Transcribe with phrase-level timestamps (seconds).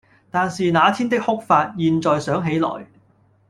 [0.31, 2.87] 但是那天的哭法，現在想起來，